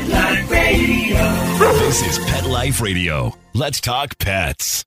[0.00, 1.18] Pet Life Radio.
[1.58, 3.36] This is Pet Life Radio.
[3.52, 4.84] Let's talk pets.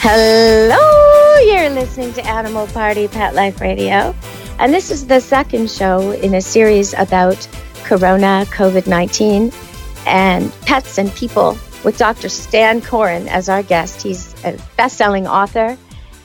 [0.00, 4.14] Hello, you're listening to Animal Party Pet Life Radio.
[4.60, 7.48] And this is the second show in a series about
[7.84, 9.52] Corona, COVID 19,
[10.06, 12.28] and pets and people with Dr.
[12.28, 14.02] Stan Coren as our guest.
[14.02, 15.76] He's a best selling author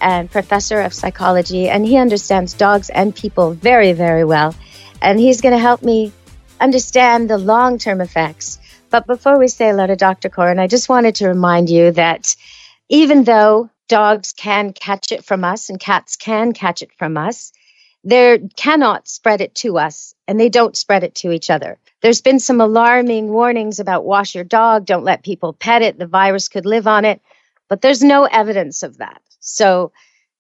[0.02, 4.56] and professor of psychology, and he understands dogs and people very, very well.
[5.02, 6.12] And he's going to help me
[6.60, 8.60] understand the long term effects.
[8.90, 10.30] But before we say hello to Dr.
[10.30, 12.36] Coren, I just wanted to remind you that
[12.90, 17.52] even though dogs can catch it from us and cats can catch it from us.
[18.04, 21.78] They cannot spread it to us and they don't spread it to each other.
[22.02, 26.08] There's been some alarming warnings about wash your dog, don't let people pet it, the
[26.08, 27.22] virus could live on it,
[27.70, 29.22] but there's no evidence of that.
[29.40, 29.92] So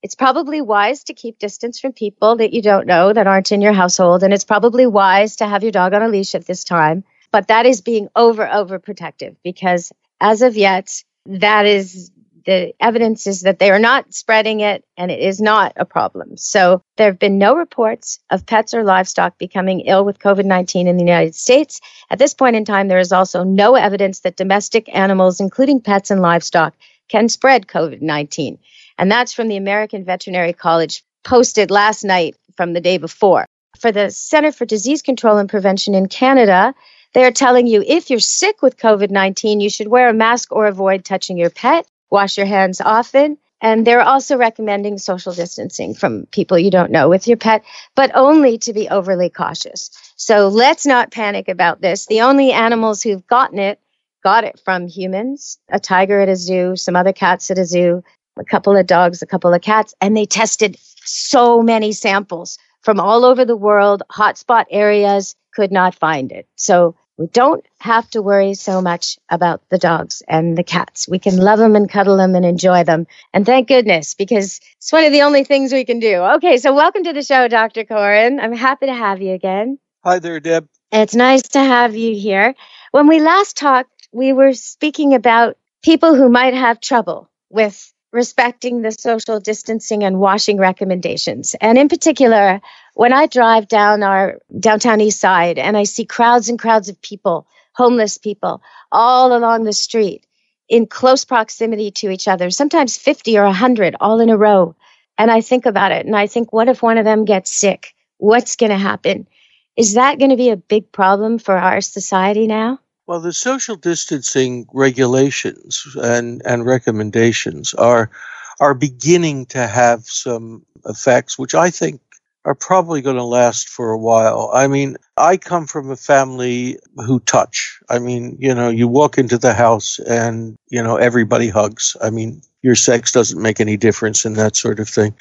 [0.03, 3.62] it's probably wise to keep distance from people that you don't know that aren't in
[3.62, 4.22] your household.
[4.22, 7.06] And it's probably wise to have your dog on a leash at this time.
[7.31, 12.12] But that is being over, over protective because as of yet, that is
[12.46, 16.38] the evidence is that they are not spreading it and it is not a problem.
[16.38, 20.88] So there have been no reports of pets or livestock becoming ill with COVID 19
[20.88, 21.82] in the United States.
[22.10, 26.12] At this point in time, there is also no evidence that domestic animals, including pets
[26.12, 26.74] and livestock,
[27.10, 28.58] can spread COVID 19.
[28.98, 33.46] And that's from the American Veterinary College posted last night from the day before.
[33.80, 36.76] For the Center for Disease Control and Prevention in Canada,
[37.14, 40.68] they're telling you if you're sick with COVID 19, you should wear a mask or
[40.68, 43.39] avoid touching your pet wash your hands often.
[43.59, 47.64] And they're also recommending social distancing from people you don't know with your pet,
[47.95, 49.89] but only to be overly cautious.
[50.16, 52.06] So let's not panic about this.
[52.06, 53.80] The only animals who've gotten it
[54.23, 58.03] got it from humans a tiger at a zoo, some other cats at a zoo,
[58.38, 63.00] a couple of dogs, a couple of cats, and they tested so many samples from
[63.00, 66.47] all over the world, hotspot areas, could not find it.
[66.56, 71.07] So we don't have to worry so much about the dogs and the cats.
[71.07, 73.06] We can love them and cuddle them and enjoy them.
[73.34, 76.16] And thank goodness, because it's one of the only things we can do.
[76.38, 77.84] Okay, so welcome to the show, Dr.
[77.84, 78.40] Coren.
[78.41, 79.78] I'm happy to have you again.
[80.03, 80.68] Hi there, Deb.
[80.91, 82.56] It's nice to have you here.
[82.91, 88.81] When we last talked, we were speaking about people who might have trouble with respecting
[88.81, 91.56] the social distancing and washing recommendations.
[91.59, 92.62] And in particular,
[92.94, 97.02] when I drive down our downtown east side and I see crowds and crowds of
[97.02, 98.62] people, homeless people,
[98.92, 100.26] all along the street
[100.70, 104.76] in close proximity to each other, sometimes 50 or 100 all in a row.
[105.18, 107.94] And I think about it and I think, what if one of them gets sick?
[108.18, 109.28] What's going to happen?
[109.76, 112.80] Is that going to be a big problem for our society now?
[113.06, 118.12] Well, the social distancing regulations and, and recommendations are
[118.59, 122.02] are beginning to have some effects, which I think
[122.46, 124.52] are probably going to last for a while.
[124.54, 127.80] I mean, I come from a family who touch.
[127.90, 131.96] I mean, you know, you walk into the house and, you know, everybody hugs.
[132.02, 135.16] I mean, your sex doesn't make any difference in that sort of thing.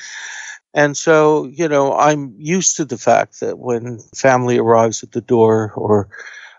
[0.75, 5.21] And so, you know, I'm used to the fact that when family arrives at the
[5.21, 6.09] door or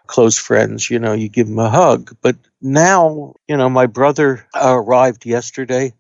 [0.08, 2.16] close friends, you know, you give them a hug.
[2.22, 5.94] But now, you know, my brother arrived yesterday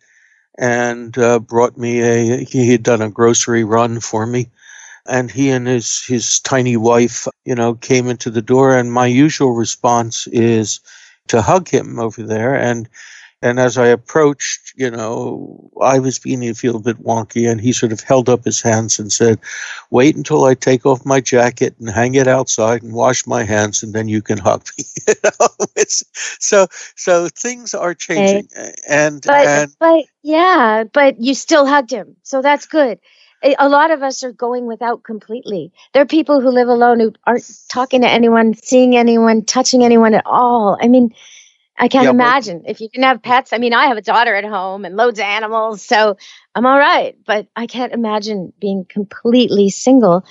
[0.57, 4.49] and uh, brought me a, he had done a grocery run for me.
[5.05, 8.77] And he and his, his tiny wife, you know, came into the door.
[8.77, 10.79] And my usual response is
[11.27, 12.55] to hug him over there.
[12.55, 12.87] And
[13.43, 17.61] and as I approached, you know, I was beginning to feel a bit wonky, and
[17.61, 19.39] he sort of held up his hands and said,
[19.91, 23.83] "Wait until I take off my jacket and hang it outside and wash my hands,
[23.83, 26.03] and then you can hug me." you know, it's,
[26.39, 28.73] so so things are changing, Okay.
[28.87, 32.15] and But, and but yeah, but you still hugged him.
[32.23, 32.99] So that's good.
[33.43, 35.73] A a lot of us are going without completely.
[35.93, 40.13] There are people who live alone who aren't talking to anyone, seeing anyone, touching anyone
[40.13, 40.77] at all.
[40.81, 41.13] I mean,
[41.77, 43.51] I can't Yeah, well- imagine if you can have pets.
[43.53, 46.17] I mean, I have a daughter at home and loads of animals, so
[46.55, 47.15] I'm all right.
[47.25, 50.23] But I can't imagine being completely single.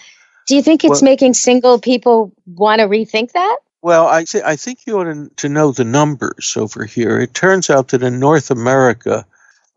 [0.46, 3.56] Do you think it's Well- making single people want to rethink that?
[3.82, 7.18] Well, I, th- I think you ought to, to know the numbers over here.
[7.18, 9.26] It turns out that in North America,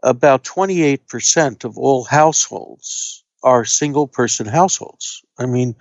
[0.04, 5.24] about 28% of all households are single person households.
[5.40, 5.76] I mean,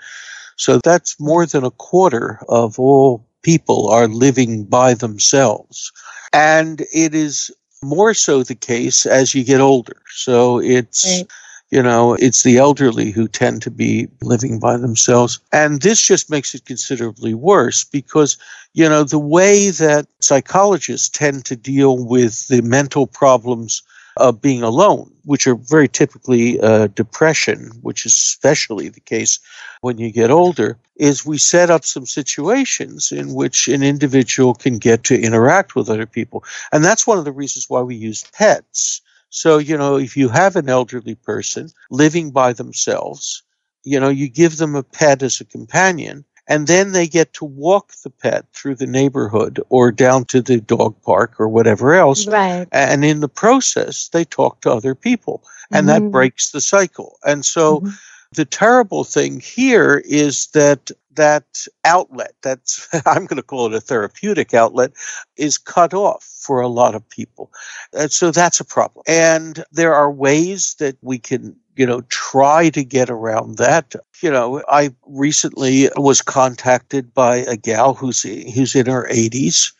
[0.56, 5.92] so that's more than a quarter of all people are living by themselves.
[6.32, 7.52] And it is
[7.82, 10.02] more so the case as you get older.
[10.10, 11.30] So it's, Right.
[11.70, 15.40] You know, it's the elderly who tend to be living by themselves.
[15.50, 18.36] And this just makes it considerably worse because,
[18.74, 23.82] you know, the way that psychologists tend to deal with the mental problems
[24.16, 29.38] of being alone, which are very typically uh, depression, which is especially the case
[29.80, 34.78] when you get older, is we set up some situations in which an individual can
[34.78, 36.44] get to interact with other people.
[36.72, 39.00] And that's one of the reasons why we use pets.
[39.30, 43.42] So, you know, if you have an elderly person living by themselves,
[43.82, 47.44] you know, you give them a pet as a companion and then they get to
[47.44, 52.26] walk the pet through the neighborhood or down to the dog park or whatever else.
[52.26, 52.66] Right.
[52.72, 55.42] And in the process, they talk to other people,
[55.72, 56.04] and Mm-hmm.
[56.04, 57.18] that breaks the cycle.
[57.24, 57.94] And so Mhm.
[58.34, 63.80] The terrible thing here is that that outlet, that's, I'm going to call it a
[63.80, 64.92] therapeutic outlet,
[65.36, 67.52] is cut off for a lot of people.
[67.92, 69.04] And so that's a problem.
[69.06, 73.94] And there are ways that we can you know, try to get around that.
[74.20, 79.72] You know, I recently was contacted by a gal who's who's in her 80s.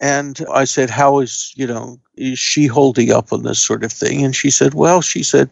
[0.00, 3.92] And I said, How is, you know, is she holding up on this sort of
[3.92, 4.24] thing?
[4.24, 5.50] And she said, Well, she said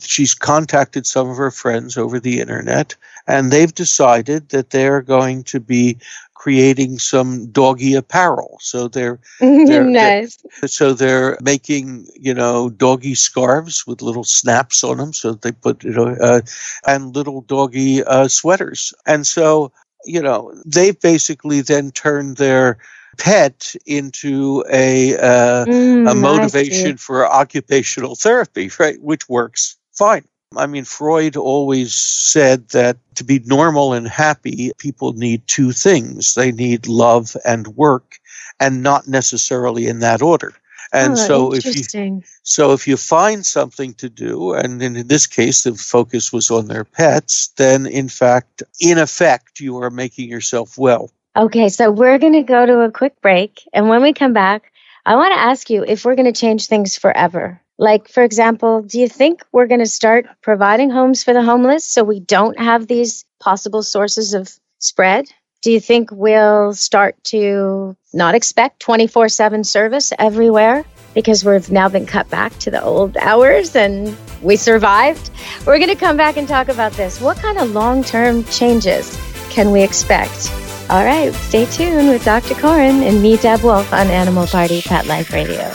[0.00, 2.94] she's contacted some of her friends over the internet,
[3.26, 5.98] and they've decided that they're going to be
[6.34, 8.56] creating some doggy apparel.
[8.62, 10.38] So they're they're- nice.
[10.66, 15.12] so they're making, you know, doggy scarves with little snaps on them.
[15.12, 16.40] So they put, you know, uh,
[16.86, 18.94] and little doggy uh, sweaters.
[19.06, 19.70] And so,
[20.06, 22.78] you know, they've basically then turned their
[23.20, 29.00] pet into a uh, Mm, a motivation for occupational therapy, right?
[29.00, 30.24] Which works fine.
[30.56, 36.34] I mean, Freud always said that to be normal and happy, people need two things
[36.34, 38.18] they need love and work,
[38.58, 40.52] and not necessarily in that order.
[40.92, 42.24] And Oh, so, if you interesting.
[42.42, 46.66] so if you find something to do, and in this case the focus was on
[46.66, 51.12] their pets, then in fact, in effect, you are making yourself well.
[51.40, 53.66] Okay, so we're going to go to a quick break.
[53.72, 54.70] And when we come back,
[55.06, 57.62] I want to ask you if we're going to change things forever.
[57.78, 61.86] Like, for example, do you think we're going to start providing homes for the homeless
[61.86, 64.50] so we don't have these possible sources of
[64.80, 65.32] spread?
[65.62, 70.84] Do you think we'll start to not expect 24 7 service everywhere
[71.14, 75.30] because we've now been cut back to the old hours and we survived?
[75.64, 77.18] We're going to come back and talk about this.
[77.18, 80.69] What kind of long term changes can we expect?
[80.90, 82.54] All right, stay tuned with Dr.
[82.54, 85.70] Coren and me, Deb Wolf, on Animal Party Pet Life Radio.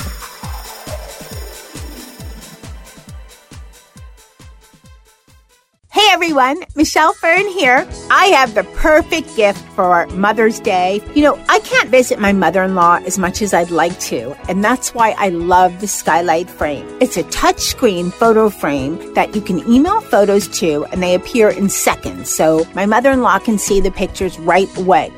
[5.95, 7.87] Hey everyone, Michelle Fern here.
[8.11, 11.01] I have the perfect gift for Mother's Day.
[11.13, 14.35] You know, I can't visit my mother in law as much as I'd like to,
[14.49, 16.85] and that's why I love the Skylight Frame.
[16.99, 21.69] It's a touchscreen photo frame that you can email photos to, and they appear in
[21.69, 25.13] seconds, so my mother in law can see the pictures right away.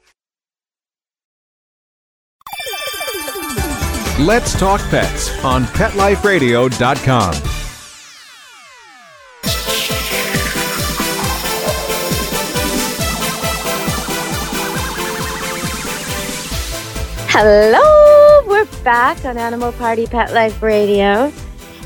[4.19, 7.56] Let's Talk Pets on PetLifeRadio.com.
[17.39, 21.31] Hello, we're back on Animal Party Pet Life Radio.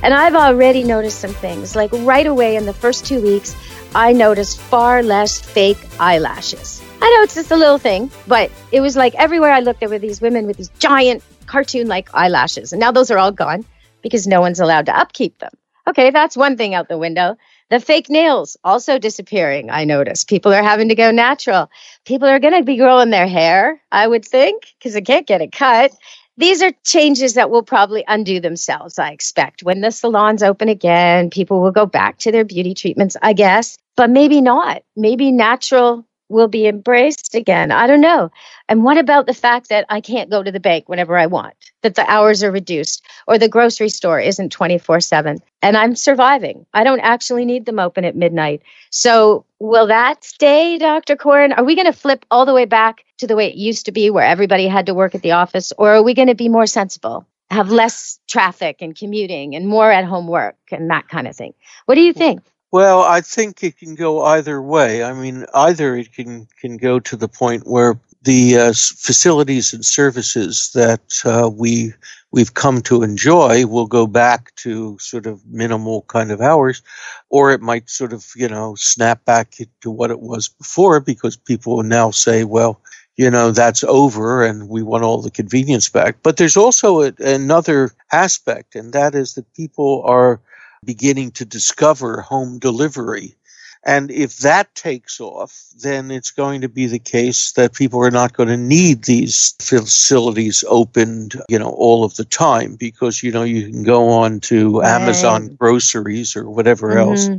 [0.01, 1.75] And I've already noticed some things.
[1.75, 3.53] Like right away in the first two weeks,
[3.93, 6.81] I noticed far less fake eyelashes.
[7.01, 9.89] I know it's just a little thing, but it was like everywhere I looked, there
[9.89, 12.71] were these women with these giant cartoon like eyelashes.
[12.71, 13.65] And now those are all gone
[14.01, 15.51] because no one's allowed to upkeep them.
[15.85, 17.35] Okay, that's one thing out the window.
[17.71, 20.25] The fake nails also disappearing, I notice.
[20.25, 21.71] People are having to go natural.
[22.05, 25.41] People are going to be growing their hair, I would think, because they can't get
[25.41, 25.93] it cut.
[26.35, 29.63] These are changes that will probably undo themselves, I expect.
[29.63, 33.77] When the salons open again, people will go back to their beauty treatments, I guess,
[33.95, 34.83] but maybe not.
[34.97, 37.71] Maybe natural will be embraced again.
[37.71, 38.31] I don't know.
[38.69, 41.53] And what about the fact that I can't go to the bank whenever I want,
[41.81, 46.65] that the hours are reduced, or the grocery store isn't 24 7, and I'm surviving?
[46.73, 48.61] I don't actually need them open at midnight.
[48.89, 51.15] So, will that stay, Dr.
[51.15, 51.55] Coren?
[51.55, 53.91] Are we going to flip all the way back to the way it used to
[53.91, 56.49] be, where everybody had to work at the office, or are we going to be
[56.49, 57.27] more sensible?
[57.51, 61.53] Have less traffic and commuting and more at home work and that kind of thing.
[61.85, 62.41] What do you think?
[62.71, 65.03] Well, I think it can go either way.
[65.03, 69.83] I mean, either it can can go to the point where the uh, facilities and
[69.83, 71.93] services that uh, we
[72.31, 76.81] we've come to enjoy will go back to sort of minimal kind of hours,
[77.29, 81.35] or it might sort of you know snap back to what it was before because
[81.35, 82.79] people now say, well,
[83.17, 86.17] you know that's over and we want all the convenience back.
[86.23, 90.39] But there's also a, another aspect, and that is that people are
[90.85, 93.35] beginning to discover home delivery
[93.83, 98.11] and if that takes off, then it's going to be the case that people are
[98.11, 103.31] not going to need these facilities opened, you know, all of the time because, you
[103.31, 105.01] know, you can go on to right.
[105.01, 107.09] Amazon groceries or whatever mm-hmm.
[107.09, 107.29] else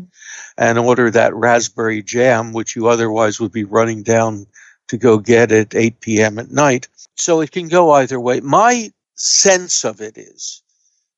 [0.58, 4.46] and order that raspberry jam, which you otherwise would be running down
[4.88, 6.40] to go get at 8 p.m.
[6.40, 6.88] at night.
[7.16, 8.40] So it can go either way.
[8.40, 10.60] My sense of it is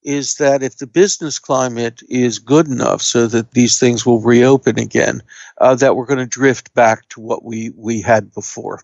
[0.05, 4.79] is that if the business climate is good enough so that these things will reopen
[4.79, 5.23] again,
[5.59, 8.83] uh, that we're going to drift back to what we, we had before.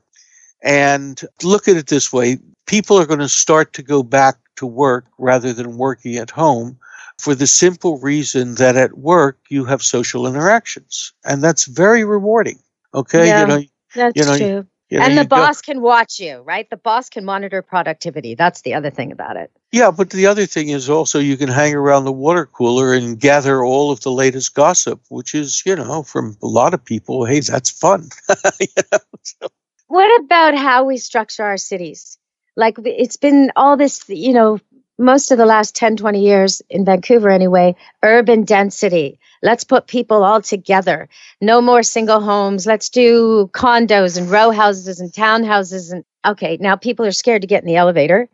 [0.63, 4.67] And look at it this way people are going to start to go back to
[4.67, 6.79] work rather than working at home
[7.19, 11.13] for the simple reason that at work you have social interactions.
[11.25, 12.59] And that's very rewarding.
[12.95, 13.27] Okay.
[13.27, 13.63] Yeah, you know,
[13.95, 14.67] that's you know, true.
[14.91, 16.69] You know, and the boss can watch you, right?
[16.69, 18.35] The boss can monitor productivity.
[18.35, 19.53] That's the other thing about it.
[19.71, 23.19] Yeah, but the other thing is also you can hang around the water cooler and
[23.19, 27.25] gather all of the latest gossip, which is, you know, from a lot of people,
[27.25, 28.09] hey, that's fun.
[28.61, 28.99] you know?
[29.23, 29.49] so.
[29.87, 32.19] What about how we structure our cities?
[32.57, 34.59] Like it's been all this, you know,
[35.01, 39.19] most of the last 10, 20 years in Vancouver anyway, urban density.
[39.43, 41.09] Let's put people all together.
[41.41, 42.67] No more single homes.
[42.67, 45.91] Let's do condos and row houses and townhouses.
[45.91, 48.29] And okay, now people are scared to get in the elevator.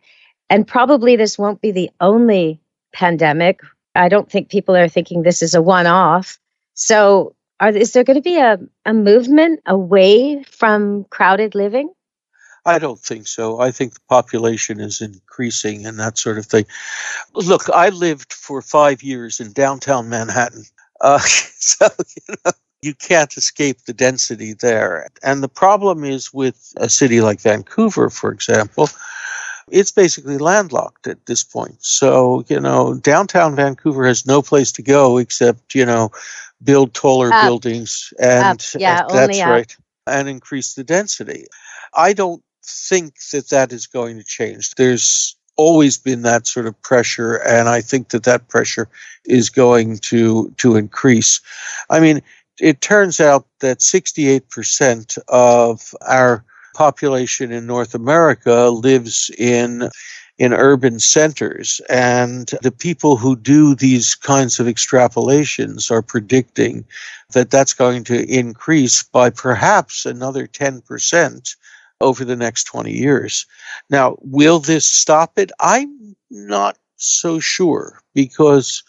[0.51, 2.61] And probably this won't be the only
[2.93, 3.61] pandemic.
[3.95, 6.39] I don't think people are thinking this is a one off.
[6.75, 11.91] So, are, is there going to be a, a movement away from crowded living?
[12.67, 13.61] I don't think so.
[13.61, 16.67] I think the population is increasing and that sort of thing.
[17.33, 20.65] Look, I lived for five years in downtown Manhattan.
[21.01, 21.87] Uh, so,
[22.29, 25.09] you know, you can't escape the density there.
[25.23, 28.89] And the problem is with a city like Vancouver, for example,
[29.71, 31.77] it's basically landlocked at this point.
[31.85, 36.11] So, you know, downtown Vancouver has no place to go except, you know,
[36.63, 37.45] build taller up.
[37.45, 38.81] buildings and, up.
[38.81, 39.77] Yeah, and that's right.
[40.09, 41.47] And increase the density.
[41.95, 44.75] I don't think that that is going to change.
[44.75, 48.89] There's always been that sort of pressure, and I think that that pressure
[49.25, 51.41] is going to to increase.
[51.89, 52.23] I mean,
[52.61, 56.45] it turns out that 68% of our
[56.75, 59.89] population in North America lives in
[60.39, 66.85] in urban centers and the people who do these kinds of extrapolations are predicting
[67.33, 71.57] that that's going to increase by perhaps another 10%
[72.01, 73.47] over the next 20 years.
[73.91, 75.51] Now, will this stop it?
[75.61, 78.83] I'm not so sure because,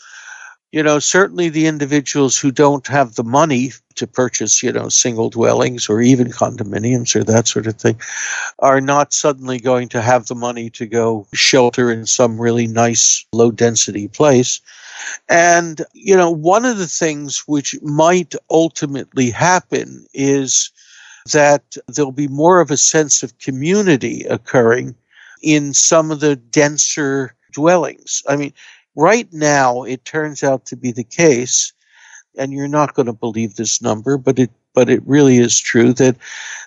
[0.72, 5.30] you know, certainly the individuals who don't have the money to purchase, you know, single
[5.30, 8.00] dwellings or even condominiums or that sort of thing
[8.60, 13.26] are not suddenly going to have the money to go shelter in some really nice
[13.34, 14.62] low density place.
[15.30, 20.72] And, you know, one of the things which might ultimately happen is
[21.32, 24.96] that there'll be more of a sense of community occurring
[25.42, 28.24] in some of the denser dwellings.
[28.28, 28.54] I mean,
[28.96, 31.74] right now it turns out to be the case,
[32.38, 35.92] and you're not going to believe this number, but it but it really is true
[35.94, 36.16] that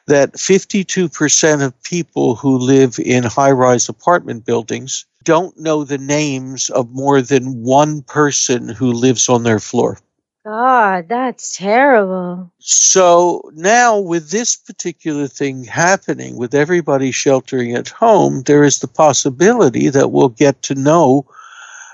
[0.06, 6.90] that 52% of people who live in high-rise apartment buildings don't know the names of
[6.90, 10.00] more than one person who lives on their floor.
[10.44, 12.50] God, that's terrible.
[12.59, 18.88] So now, with this particular thing happening, with everybody sheltering at home, there is the
[18.88, 21.26] possibility that we'll get to know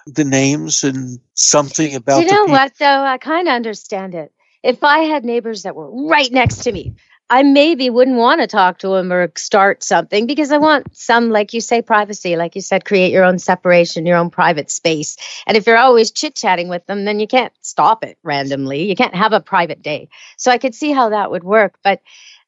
[0.06, 2.20] the names and something about.
[2.20, 3.02] Do you know what, though?
[3.02, 4.32] I kind of understand it.
[4.62, 6.94] If I had neighbors that were right next to me,
[7.28, 11.30] I maybe wouldn't want to talk to him or start something because I want some,
[11.30, 12.36] like you say, privacy.
[12.36, 15.16] Like you said, create your own separation, your own private space.
[15.44, 18.84] And if you're always chit chatting with them, then you can't stop it randomly.
[18.84, 20.08] You can't have a private day.
[20.36, 21.78] So I could see how that would work.
[21.82, 22.00] But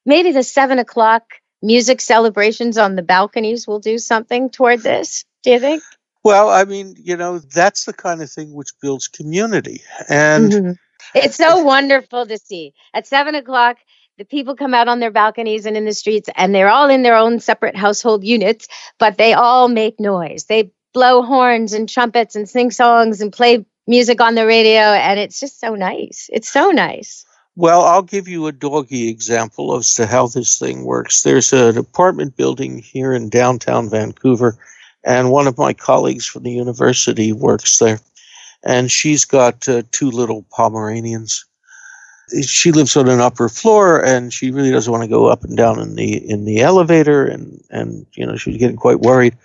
[0.07, 1.25] maybe the seven o'clock
[1.61, 5.25] music celebrations on the balconies will do something toward this.
[5.43, 5.83] Do you think?
[6.23, 9.83] Well, I mean, you know, that's the kind of thing which builds community.
[10.09, 10.73] And mm-hmm.
[11.15, 12.75] it's so wonderful to see.
[12.95, 13.79] At seven o'clock,
[14.19, 17.03] the people come out on their balconies and in the streets and they're all in
[17.03, 18.67] their own separate household units
[18.99, 23.65] but they all make noise they blow horns and trumpets and sing songs and play
[23.87, 27.25] music on the radio and it's just so nice it's so nice
[27.57, 31.23] Well, I'll give you a doggy example as to how this thing works.
[31.23, 34.57] There's an apartment building here in downtown Vancouver,
[35.03, 37.99] and one of my colleagues from the university works there.
[38.63, 41.47] And she's got uh, two little Pomeranians.
[42.43, 45.57] She lives on an upper floor, and she really doesn't want to go up and
[45.57, 49.37] down in the in the elevator, and and you know she's getting quite worried.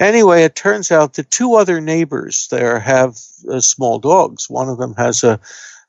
[0.00, 3.18] Anyway, it turns out that two other neighbors there have
[3.50, 4.48] uh, small dogs.
[4.48, 5.40] One of them has a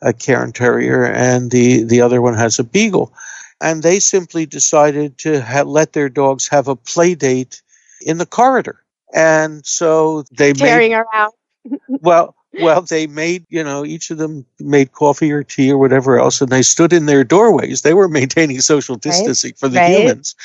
[0.02, 3.14] a Cairn Terrier, and the, the other one has a Beagle.
[3.62, 7.62] And they simply decided to ha- let their dogs have a play date
[8.02, 8.82] in the corridor.
[9.14, 11.34] And so they Tearing made, around.
[11.88, 16.20] well, well, they made, you know, each of them made coffee or tea or whatever
[16.20, 17.82] else, and they stood in their doorways.
[17.82, 19.92] They were maintaining social distancing for the right.
[19.92, 20.36] humans.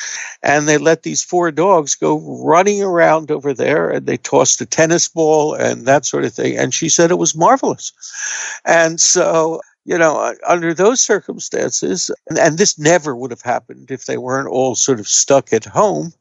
[0.42, 4.66] And they let these four dogs go running around over there, and they tossed a
[4.66, 6.58] tennis ball and that sort of thing.
[6.58, 7.92] And she said it was marvelous.
[8.66, 14.04] And so, you know, under those circumstances, and, and this never would have happened if
[14.04, 16.12] they weren't all sort of stuck at home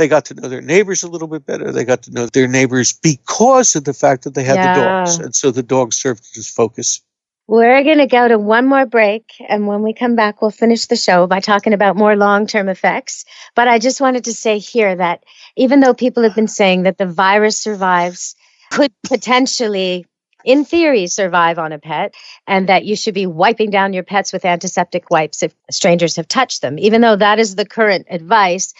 [0.00, 1.70] they got to know their neighbors a little bit better.
[1.70, 5.18] They got to know their neighbors because of the fact that they had the dogs.
[5.18, 7.02] And so the dogs served as focus.
[7.46, 9.24] We're going to go to one more break.
[9.46, 12.70] And when we come back, we'll finish the show by talking about more long term
[12.70, 13.26] effects.
[13.54, 16.96] But I just wanted to say here that even though people have been saying that
[16.96, 18.36] the virus survives,
[18.70, 20.06] could potentially,
[20.46, 22.14] in theory, survive on a pet,
[22.46, 26.28] and that you should be wiping down your pets with antiseptic wipes if strangers have
[26.28, 28.72] touched them, even though that is the current advice.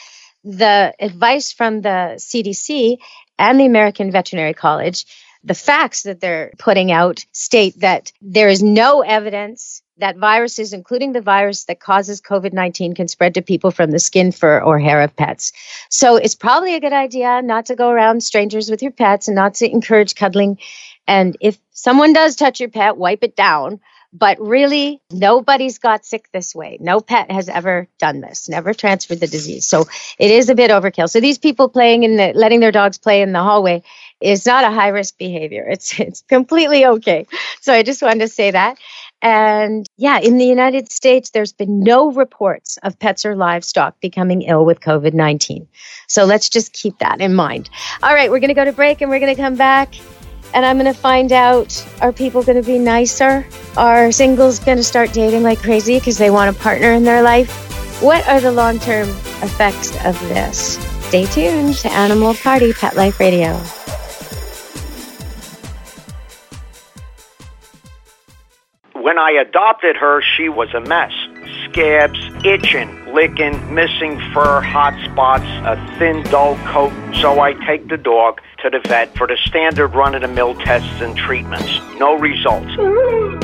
[0.45, 2.99] The advice from the CDC
[3.39, 5.07] and the American Veterinary College
[5.43, 11.13] the facts that they're putting out state that there is no evidence that viruses, including
[11.13, 14.79] the virus that causes COVID 19, can spread to people from the skin, fur, or
[14.79, 15.53] hair of pets.
[15.89, 19.35] So it's probably a good idea not to go around strangers with your pets and
[19.35, 20.59] not to encourage cuddling.
[21.07, 23.81] And if someone does touch your pet, wipe it down.
[24.12, 26.79] But really, nobody's got sick this way.
[26.81, 29.67] No pet has ever done this, never transferred the disease.
[29.67, 29.87] So
[30.19, 31.09] it is a bit overkill.
[31.09, 33.85] So these people playing in the, letting their dogs play in the hallway
[34.21, 35.67] is not a high risk behavior.
[35.69, 37.26] It's it's completely okay.
[37.61, 38.79] So I just wanted to say that.
[39.23, 44.43] And yeah, in the United States, there's been no reports of pets or livestock becoming
[44.43, 45.69] ill with COVID 19.
[46.06, 47.69] So let's just keep that in mind.
[48.02, 49.95] All right, we're going to go to break and we're going to come back.
[50.52, 53.47] And I'm going to find out are people going to be nicer?
[53.76, 57.23] Are singles going to start dating like crazy because they want a partner in their
[57.23, 57.50] life?
[58.02, 59.08] What are the long term
[59.43, 60.78] effects of this?
[61.08, 63.56] Stay tuned to Animal Party Pet Life Radio.
[68.95, 71.13] When I adopted her, she was a mess.
[71.65, 76.93] Scabs, itching, licking, missing fur, hot spots, a thin, dull coat.
[77.21, 80.54] So I take the dog to the vet for the standard run of the mill
[80.54, 81.80] tests and treatments.
[81.99, 82.71] No results.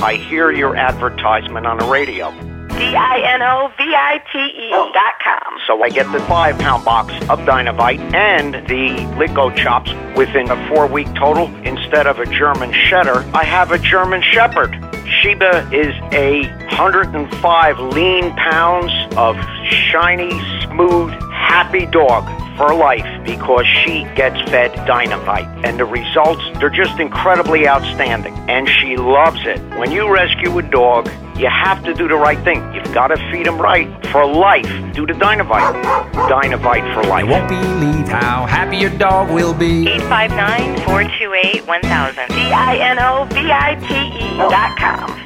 [0.02, 2.30] I hear your advertisement on the radio.
[2.76, 4.92] D-I-N-O-V-I-T-E oh.
[4.92, 5.58] dot com.
[5.66, 10.68] So I get the five pound box of Dinovite and the Lico chops within a
[10.68, 11.46] four week total.
[11.64, 14.74] Instead of a German Shedder, I have a German Shepherd.
[15.08, 20.30] Sheba is a 105 lean pounds of shiny,
[20.64, 22.24] smooth, happy dog
[22.56, 25.64] for life because she gets fed Dinovite.
[25.64, 28.34] And the results, they're just incredibly outstanding.
[28.48, 29.60] And she loves it.
[29.78, 32.62] When you rescue a dog, you have to do the right thing.
[32.74, 34.66] You've got to feed them right for life.
[34.94, 35.82] Do the Dinovite.
[36.28, 37.24] Dinovite for life.
[37.24, 39.84] You won't believe how happy your dog will be.
[39.86, 42.28] 859-428-1000.
[42.28, 45.20] D-I-N-O-V-I-T-E dot com.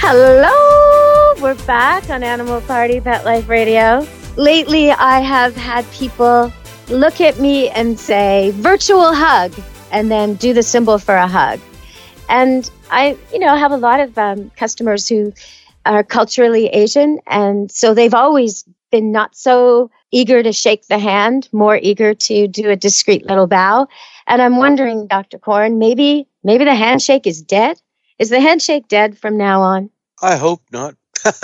[0.07, 4.07] Hello, we're back on Animal Party Pet Life Radio.
[4.37, 6.53] Lately, I have had people
[6.88, 9.55] look at me and say virtual hug
[9.90, 11.59] and then do the symbol for a hug.
[12.29, 15.33] And I, you know, have a lot of um, customers who
[15.87, 17.19] are culturally Asian.
[17.27, 18.62] And so they've always
[18.93, 23.47] been not so eager to shake the hand, more eager to do a discreet little
[23.47, 23.88] bow.
[24.27, 25.38] And I'm wondering, Dr.
[25.38, 27.81] Coren, maybe, maybe the handshake is dead?
[28.19, 29.90] Is the handshake dead from now on?
[30.25, 30.97] I hope not.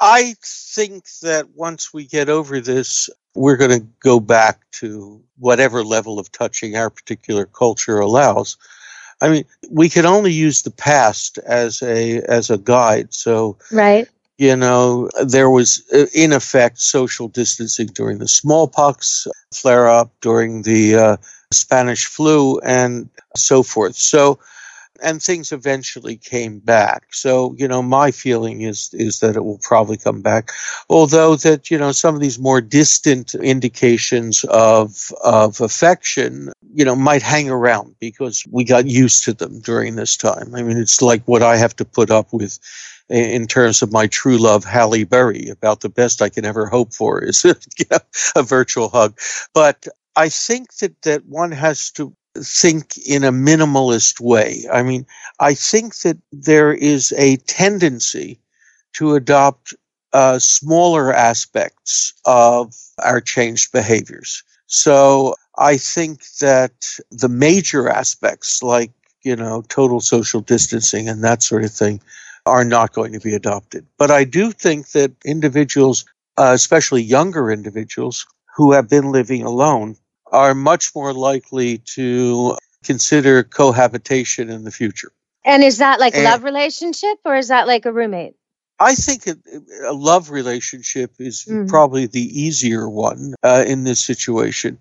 [0.00, 5.82] I think that once we get over this, we're going to go back to whatever
[5.82, 8.56] level of touching our particular culture allows.
[9.20, 13.12] I mean, we can only use the past as a as a guide.
[13.12, 14.08] So, Right?
[14.38, 20.62] you know, there was uh, in effect social distancing during the smallpox flare up, during
[20.62, 21.16] the uh,
[21.52, 23.96] Spanish flu, and so forth.
[23.96, 24.38] So,
[25.02, 27.12] and things eventually came back.
[27.12, 30.50] So, you know, my feeling is is that it will probably come back.
[30.88, 36.96] Although that, you know, some of these more distant indications of of affection, you know,
[36.96, 40.54] might hang around because we got used to them during this time.
[40.54, 42.58] I mean, it's like what I have to put up with
[43.08, 45.48] in terms of my true love, Halle Berry.
[45.48, 47.44] About the best I can ever hope for is
[48.36, 49.18] a virtual hug.
[49.52, 49.86] But
[50.16, 54.64] I think that, that one has to think in a minimalist way.
[54.72, 55.06] I mean,
[55.40, 58.38] I think that there is a tendency
[58.94, 59.74] to adopt
[60.12, 64.42] uh, smaller aspects of our changed behaviors.
[64.66, 66.72] So I think that
[67.10, 72.00] the major aspects, like, you know, total social distancing and that sort of thing,
[72.46, 73.86] are not going to be adopted.
[73.98, 76.04] But I do think that individuals,
[76.38, 79.96] uh, especially younger individuals who have been living alone,
[80.30, 85.12] are much more likely to consider cohabitation in the future.
[85.44, 88.34] And is that like a love relationship or is that like a roommate?
[88.78, 89.36] I think a,
[89.86, 91.66] a love relationship is mm-hmm.
[91.66, 94.78] probably the easier one uh, in this situation.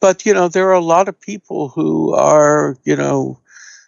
[0.00, 3.40] But, you know, there are a lot of people who are, you know,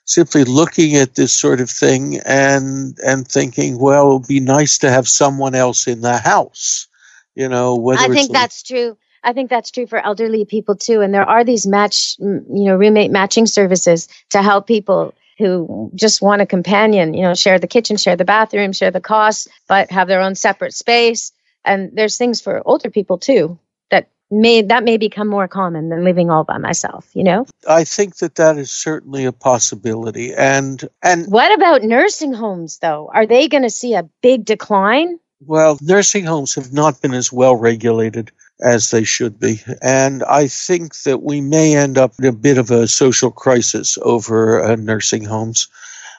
[0.07, 4.79] simply looking at this sort of thing and and thinking, well, it would be nice
[4.79, 6.87] to have someone else in the house.
[7.35, 8.97] You know, whether I think that's true.
[9.27, 11.01] I think that's true for elderly people too.
[11.01, 16.23] And there are these match, you know, roommate matching services to help people who just
[16.23, 19.91] want a companion, you know, share the kitchen, share the bathroom, share the costs, but
[19.91, 21.33] have their own separate space.
[21.65, 23.59] And there's things for older people too
[23.91, 27.47] that may that may become more common than living all by myself, you know?
[27.69, 30.35] I think that that is certainly a possibility.
[30.35, 33.11] And and What about nursing homes though?
[33.13, 35.19] Are they going to see a big decline?
[35.41, 39.61] Well, nursing homes have not been as well regulated as they should be.
[39.83, 43.99] And I think that we may end up in a bit of a social crisis
[44.03, 45.69] over uh, nursing homes.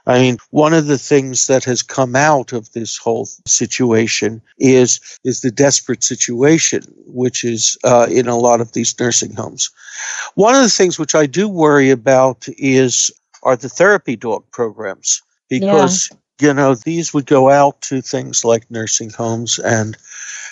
[0.06, 5.02] I mean, one of the things that has come out of this whole situation is
[5.26, 9.70] is the desperate situation, which is uh, in a lot of these nursing homes.
[10.36, 13.12] One of the things which I do worry about is
[13.44, 16.48] are the therapy dog programs because yeah.
[16.48, 19.98] you know these would go out to things like nursing homes and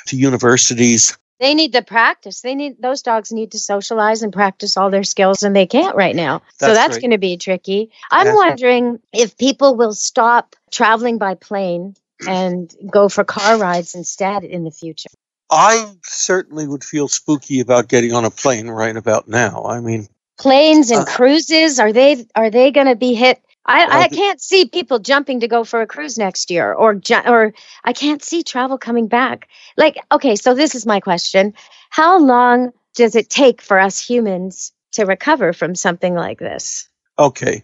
[0.07, 2.41] to universities they need to practice.
[2.41, 5.95] They need those dogs need to socialize and practice all their skills, and they can't
[5.95, 6.41] right now.
[6.59, 7.01] That's so that's right.
[7.01, 7.91] going to be tricky.
[8.09, 8.99] I'm that's wondering right.
[9.13, 11.95] if people will stop traveling by plane
[12.27, 15.09] and go for car rides instead in the future.
[15.51, 19.65] I certainly would feel spooky about getting on a plane right about now.
[19.65, 24.03] I mean, planes and uh, cruises are they are they going to be hit I,
[24.03, 27.93] I can't see people jumping to go for a cruise next year, or or I
[27.93, 29.49] can't see travel coming back.
[29.75, 31.53] Like, okay, so this is my question:
[31.89, 36.87] How long does it take for us humans to recover from something like this?
[37.17, 37.63] Okay,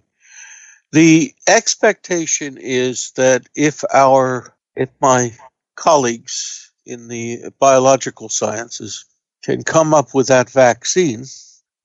[0.92, 5.34] the expectation is that if our if my
[5.76, 9.06] colleagues in the biological sciences
[9.44, 11.26] can come up with that vaccine,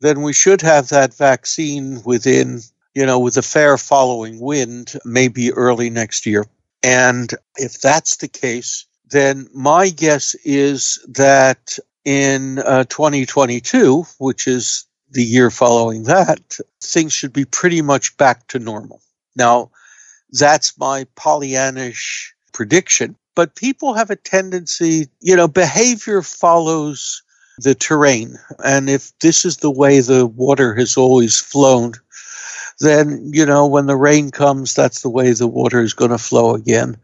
[0.01, 2.61] then we should have that vaccine within
[2.97, 6.47] you know, with a fair following wind, maybe early next year.
[6.83, 14.87] And if that's the case, then my guess is that in uh, 2022, which is
[15.11, 19.03] the year following that, things should be pretty much back to normal.
[19.37, 19.73] Now,
[20.31, 27.23] that's my Pollyannish prediction, but people have a tendency, you know, behavior follows
[27.59, 28.39] the terrain.
[28.65, 31.93] And if this is the way the water has always flown,
[32.81, 36.19] then, you know, when the rain comes, that's the way the water is going to
[36.19, 36.97] flow again.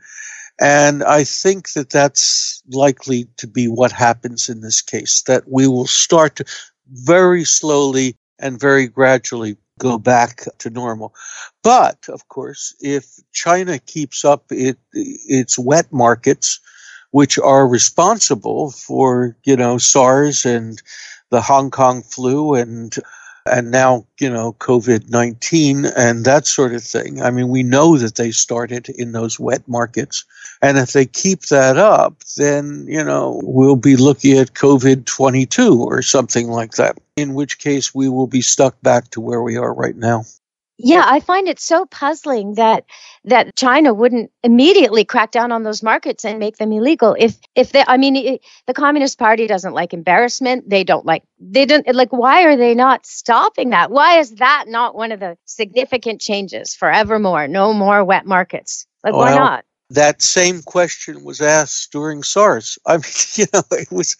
[0.60, 5.66] And I think that that's likely to be what happens in this case, that we
[5.66, 6.44] will start to
[6.88, 11.14] very slowly and very gradually go back to normal.
[11.62, 16.60] But of course, if China keeps up it, its wet markets,
[17.12, 20.80] which are responsible for, you know, SARS and
[21.30, 22.94] the Hong Kong flu and
[23.50, 27.22] and now, you know, COVID 19 and that sort of thing.
[27.22, 30.24] I mean, we know that they started in those wet markets.
[30.60, 35.82] And if they keep that up, then, you know, we'll be looking at COVID 22
[35.82, 39.56] or something like that, in which case we will be stuck back to where we
[39.56, 40.24] are right now.
[40.84, 42.84] Yeah, I find it so puzzling that
[43.24, 47.16] that China wouldn't immediately crack down on those markets and make them illegal.
[47.18, 50.68] If if they, I mean, it, the Communist Party doesn't like embarrassment.
[50.68, 52.12] They don't like they don't like.
[52.12, 53.90] Why are they not stopping that?
[53.90, 57.48] Why is that not one of the significant changes forevermore?
[57.48, 58.86] No more wet markets.
[59.04, 59.64] Like well, why not?
[59.90, 62.78] That same question was asked during SARS.
[62.86, 63.02] I mean,
[63.34, 64.16] you know, it was.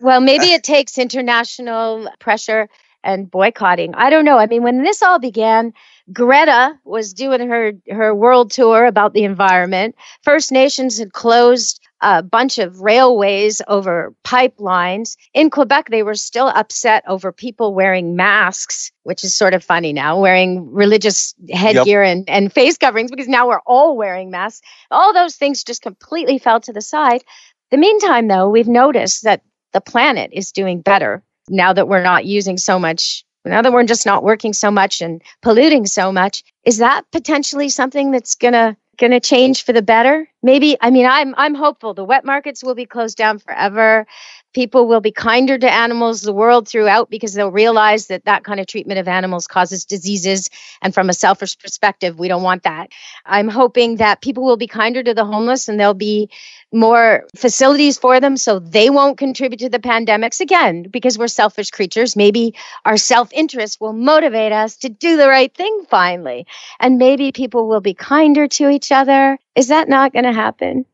[0.00, 2.68] Well, maybe it takes international pressure
[3.02, 3.94] and boycotting.
[3.94, 4.38] I don't know.
[4.38, 5.72] I mean, when this all began,
[6.12, 9.94] Greta was doing her her world tour about the environment.
[10.22, 15.16] First Nations had closed a bunch of railways over pipelines.
[15.34, 19.92] In Quebec, they were still upset over people wearing masks, which is sort of funny
[19.92, 22.12] now, wearing religious headgear yep.
[22.12, 24.66] and, and face coverings because now we're all wearing masks.
[24.90, 27.22] All those things just completely fell to the side.
[27.70, 29.42] The meantime, though, we've noticed that
[29.72, 33.84] the planet is doing better now that we're not using so much now that we're
[33.84, 38.76] just not working so much and polluting so much is that potentially something that's going
[39.00, 41.94] to change for the better maybe i mean i'm i'm hopeful.
[41.94, 44.06] The wet markets will be closed down forever.
[44.52, 48.58] People will be kinder to animals the world throughout because they'll realize that that kind
[48.60, 50.50] of treatment of animals causes diseases.
[50.82, 52.90] And from a selfish perspective we don't want that.
[53.24, 56.30] I'm hoping that people will be kinder to the homeless and there'll be
[56.72, 61.70] more facilities for them so they won't contribute to the pandemics again because we're selfish
[61.70, 62.16] creatures.
[62.16, 66.46] Maybe our self-interest will motivate us to do the right thing finally.
[66.78, 69.38] And maybe people will be kinder to each other.
[69.56, 70.84] Is that not going to happen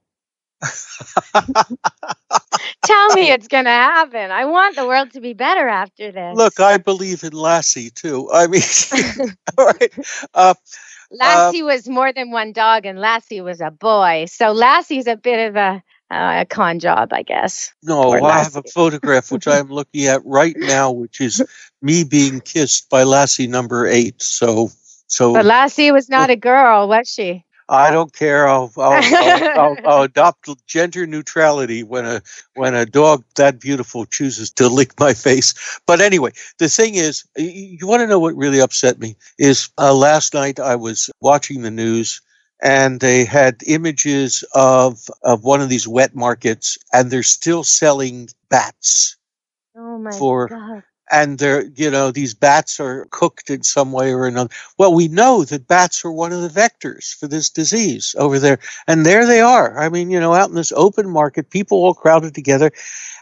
[2.85, 4.31] Tell me it's going to happen.
[4.31, 6.37] I want the world to be better after this.
[6.37, 8.31] Look, I believe in Lassie too.
[8.33, 8.63] I mean,
[9.59, 9.93] all right.
[10.33, 10.55] Uh,
[11.11, 14.27] Lassie uh, was more than one dog, and Lassie was a boy.
[14.29, 17.73] So Lassie's a bit of a uh, a con job, I guess.
[17.83, 21.43] No, I have a photograph which I'm looking at right now, which is
[21.83, 24.23] me being kissed by Lassie number eight.
[24.23, 24.71] So,
[25.09, 25.33] so.
[25.33, 27.45] But Lassie was not a girl, was she?
[27.69, 28.49] I don't care.
[28.49, 32.23] I'll I'll, I'll, I'll, I'll, adopt gender neutrality when a
[32.55, 35.81] when a dog that beautiful chooses to lick my face.
[35.87, 39.95] But anyway, the thing is, you want to know what really upset me is uh,
[39.95, 42.21] last night I was watching the news
[42.63, 48.29] and they had images of of one of these wet markets and they're still selling
[48.49, 49.17] bats.
[49.77, 54.13] Oh my for God and they're you know these bats are cooked in some way
[54.13, 54.51] or another.
[54.79, 58.59] Well we know that bats are one of the vectors for this disease over there
[58.89, 59.79] and there they are.
[59.79, 62.73] I mean you know out in this open market people all crowded together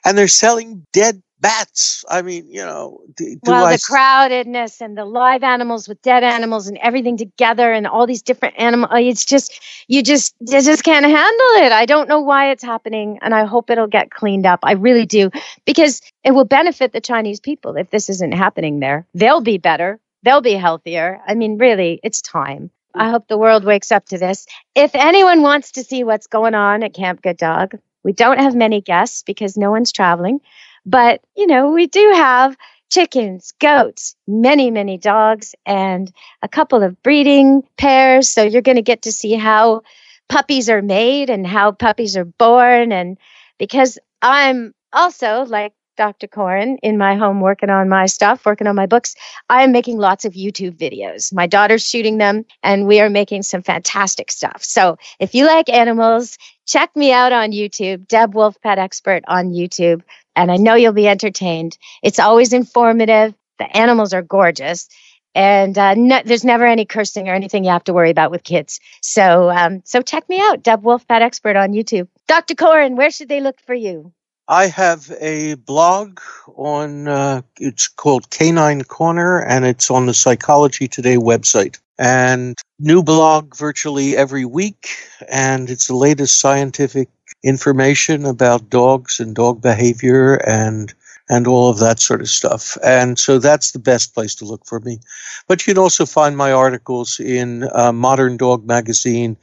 [0.04, 2.04] and they're selling dead bats.
[2.08, 6.24] I mean, you know, do, well, I the crowdedness and the live animals with dead
[6.24, 8.92] animals and everything together and all these different animals.
[8.92, 11.72] Uh, it's just you just you just can't handle it.
[11.72, 14.60] I don't know why it's happening, and I hope it'll get cleaned up.
[14.62, 15.30] I really do
[15.64, 19.06] because it will benefit the Chinese people if this isn't happening there.
[19.14, 20.00] They'll be better.
[20.22, 21.20] They'll be healthier.
[21.26, 22.70] I mean, really, it's time.
[22.94, 24.46] I hope the world wakes up to this.
[24.74, 28.54] If anyone wants to see what's going on at Camp Good Dog, we don't have
[28.54, 30.40] many guests because no one's traveling.
[30.86, 32.56] But, you know, we do have
[32.90, 38.28] chickens, goats, many, many dogs, and a couple of breeding pairs.
[38.28, 39.82] So you're going to get to see how
[40.28, 42.92] puppies are made and how puppies are born.
[42.92, 43.18] And
[43.58, 46.26] because I'm also like Dr.
[46.26, 49.14] Coren in my home working on my stuff, working on my books.
[49.48, 51.32] I'm making lots of YouTube videos.
[51.32, 54.62] My daughter's shooting them, and we are making some fantastic stuff.
[54.64, 59.52] So if you like animals, check me out on YouTube, Deb Wolf Pet Expert on
[59.52, 60.02] YouTube,
[60.34, 61.78] and I know you'll be entertained.
[62.02, 63.34] It's always informative.
[63.58, 64.88] The animals are gorgeous.
[65.36, 68.44] And uh, no, there's never any cursing or anything you have to worry about with
[68.44, 68.78] kids.
[69.02, 72.08] So, um, so check me out, Deb Wolf Pet Expert on YouTube.
[72.28, 72.54] Dr.
[72.54, 74.12] Coren, where should they look for you?
[74.48, 76.20] I have a blog
[76.56, 81.78] on, uh, it's called Canine Corner, and it's on the Psychology Today website.
[81.98, 84.88] And new blog virtually every week,
[85.30, 87.08] and it's the latest scientific
[87.42, 90.92] information about dogs and dog behavior and
[91.30, 92.76] and all of that sort of stuff.
[92.84, 95.00] And so that's the best place to look for me.
[95.48, 99.38] But you can also find my articles in uh, Modern Dog Magazine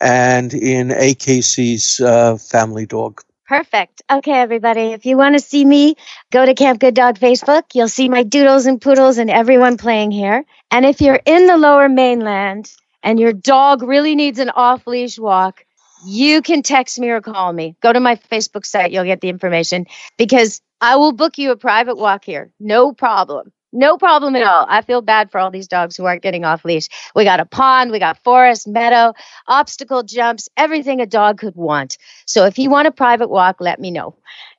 [0.00, 3.22] and in AKC's uh, Family Dog.
[3.48, 4.02] Perfect.
[4.10, 4.92] Okay, everybody.
[4.92, 5.96] If you want to see me,
[6.32, 7.62] go to Camp Good Dog Facebook.
[7.74, 10.44] You'll see my doodles and poodles and everyone playing here.
[10.70, 12.72] And if you're in the lower mainland
[13.04, 15.64] and your dog really needs an off leash walk,
[16.04, 17.76] you can text me or call me.
[17.80, 18.90] Go to my Facebook site.
[18.90, 19.86] You'll get the information
[20.18, 22.50] because I will book you a private walk here.
[22.58, 23.52] No problem.
[23.76, 24.64] No problem at all.
[24.66, 26.88] I feel bad for all these dogs who aren't getting off leash.
[27.14, 29.12] We got a pond, we got forest, meadow,
[29.46, 31.98] obstacle jumps, everything a dog could want.
[32.24, 34.16] So if you want a private walk, let me know.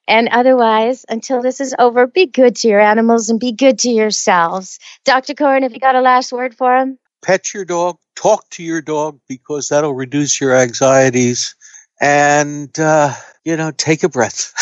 [0.08, 3.90] And otherwise, until this is over, be good to your animals and be good to
[3.90, 4.78] yourselves.
[5.04, 5.34] Dr.
[5.34, 7.00] Coren, have you got a last word for him?
[7.24, 11.56] Pet your dog, talk to your dog because that'll reduce your anxieties.
[12.00, 14.54] And, uh, you know, take a breath.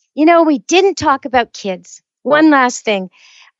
[0.16, 2.02] you know, we didn't talk about kids.
[2.22, 3.08] One last thing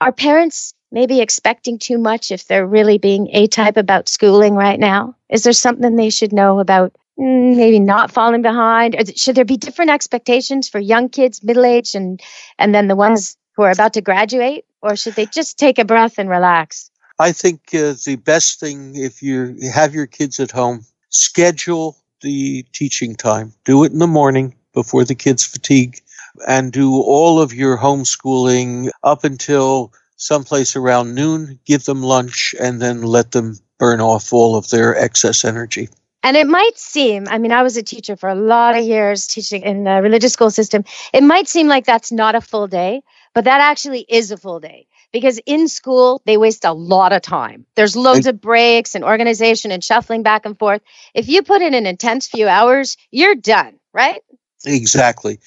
[0.02, 4.78] are parents maybe expecting too much if they're really being A type about schooling right
[4.78, 5.16] now?
[5.30, 8.96] Is there something they should know about mm, maybe not falling behind?
[8.96, 12.20] Or should there be different expectations for young kids, middle age, and
[12.58, 14.64] and then the ones who are about to graduate?
[14.82, 16.90] Or should they just take a breath and relax?
[17.18, 22.64] I think uh, the best thing if you have your kids at home, schedule the
[22.72, 23.52] teaching time.
[23.64, 26.00] Do it in the morning before the kids fatigue
[26.46, 32.80] and do all of your homeschooling up until someplace around noon, give them lunch, and
[32.80, 35.88] then let them burn off all of their excess energy.
[36.22, 39.26] And it might seem, I mean, I was a teacher for a lot of years
[39.26, 40.84] teaching in the religious school system.
[41.12, 43.02] It might seem like that's not a full day,
[43.34, 47.22] but that actually is a full day because in school, they waste a lot of
[47.22, 47.66] time.
[47.74, 50.80] There's loads of breaks and organization and shuffling back and forth.
[51.12, 54.22] If you put in an intense few hours, you're done, right?
[54.64, 55.40] Exactly.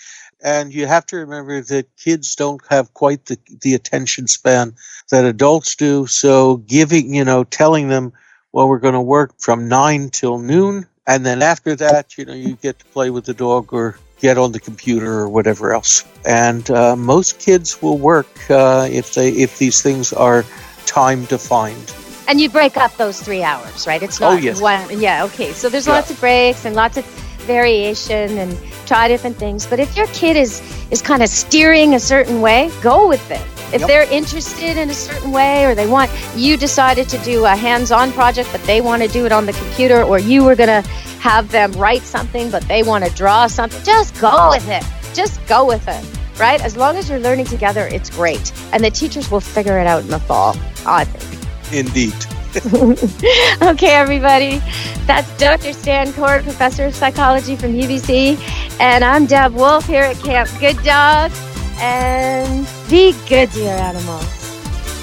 [0.44, 4.76] And you have to remember that kids don't have quite the, the attention span
[5.10, 6.06] that adults do.
[6.08, 8.14] So giving, you know, telling them,
[8.52, 10.88] well, we're going to work from nine till noon.
[11.08, 14.38] And then after that, you know, you get to play with the dog or get
[14.38, 16.04] on the computer or whatever else.
[16.26, 20.46] And uh, most kids will work uh, if they if these things are
[20.86, 21.94] time defined.
[22.28, 24.02] And you break up those three hours, right?
[24.02, 24.60] It's Oh, not yes.
[24.60, 25.00] one.
[25.00, 25.54] Yeah, okay.
[25.54, 25.94] So there's Yeah.
[25.94, 27.06] lots of breaks and lots of
[27.46, 29.66] variation and try different things.
[29.66, 33.42] But if your kid is is kind of steering a certain way, go with it.
[33.74, 33.88] If Yep.
[33.90, 38.12] they're interested in a certain way, or they want you decided to do a hands-on
[38.12, 40.84] project, but they want to do it on the computer, or you were gonna
[41.20, 44.84] have them write something, but they want to draw something, just go with it.
[45.16, 46.04] Just go with it.
[46.40, 46.62] Right?
[46.62, 48.52] As long as you're learning together, it's great.
[48.74, 50.56] And the teachers will figure it out in the fall,
[50.86, 51.26] I think.
[51.74, 52.14] Indeed.
[53.62, 54.62] okay, everybody.
[55.06, 55.74] That's Dr.
[55.74, 58.40] Stan Coren, Professor of Psychology from UBC.
[58.80, 61.32] And I'm Deb Wolf here at Camp Good Dog.
[61.80, 64.26] And be good to your animals.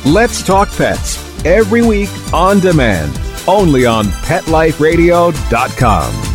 [0.06, 6.31] Let's Talk Pets every week on demand, only on PetLifeRadio.com.